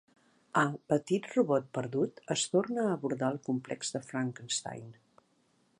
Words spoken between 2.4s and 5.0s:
torna a abordar el complex de Frankenstein.